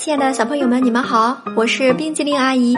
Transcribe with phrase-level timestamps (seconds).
[0.00, 2.74] 亲爱的小朋友们，你们好，我是冰激凌阿姨，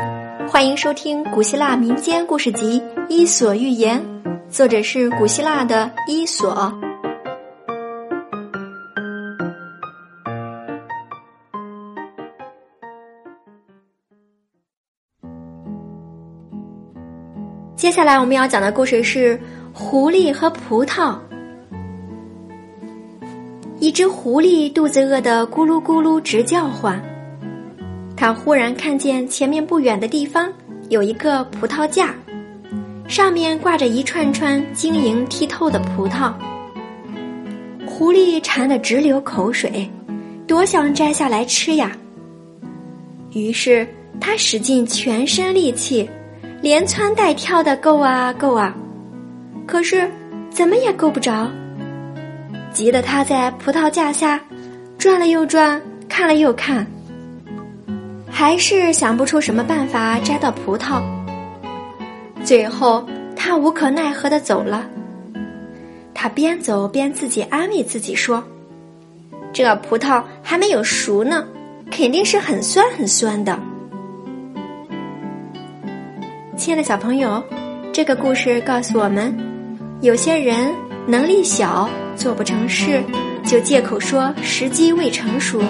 [0.48, 4.04] 欢迎收听古希腊民间故事集《伊索寓言》，
[4.50, 6.74] 作者是古希腊的伊索。
[17.76, 19.38] 接下来我们要讲的故事是
[19.72, 21.12] 《狐狸和葡萄》。
[23.78, 27.00] 一只狐狸肚子饿得咕噜咕噜直叫唤。
[28.22, 30.48] 他忽然看见前面不远的地方
[30.90, 32.14] 有一个葡萄架，
[33.08, 36.32] 上面挂着一串串晶莹剔透的葡萄。
[37.84, 39.90] 狐狸馋得直流口水，
[40.46, 41.90] 多想摘下来吃呀。
[43.32, 43.84] 于是
[44.20, 46.08] 他使尽全身力气，
[46.60, 48.72] 连蹿带跳的够啊够啊，
[49.66, 50.08] 可是
[50.48, 51.50] 怎么也够不着。
[52.72, 54.40] 急得他在葡萄架下
[54.96, 56.86] 转了又转，看了又看，
[58.32, 61.02] 还是想不出什么办法摘到葡萄。
[62.42, 64.88] 最后，他无可奈何的走了。
[66.14, 68.42] 他边走边自己安慰自己说
[69.52, 71.46] ：“这葡萄还没有熟呢，
[71.90, 73.56] 肯定是很酸很酸的。”
[76.56, 77.42] 亲爱的小朋友，
[77.92, 79.36] 这个故事告诉我们，
[80.00, 80.74] 有些人
[81.06, 81.88] 能力小。
[82.14, 83.02] 做不成事，
[83.42, 85.62] 就借口说时机未成熟。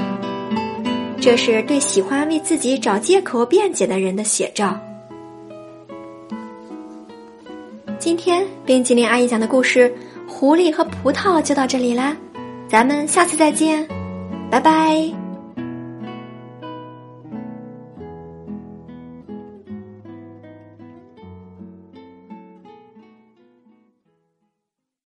[1.23, 4.77] 这是对喜欢为自己找借口辩解的人的写照。
[7.97, 9.89] 今天冰淇淋阿姨讲的故事
[10.29, 12.17] 《狐狸和葡萄》就到这里啦，
[12.69, 13.87] 咱们下次再见，